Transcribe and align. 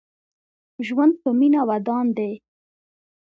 ژوند 0.87 1.13
په 1.21 1.29
مينه 1.39 1.61
ودان 1.69 2.05
دې 2.17 2.31